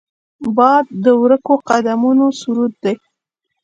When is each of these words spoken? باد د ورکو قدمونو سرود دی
باد 0.55 0.85
د 1.03 1.05
ورکو 1.23 1.53
قدمونو 1.69 2.25
سرود 2.39 2.73
دی 2.83 2.95